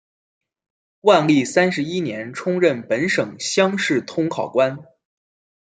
[1.01, 4.79] 万历三十一年充任本省乡试同考官。